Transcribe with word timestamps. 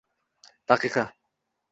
daqiqa 0.67 1.05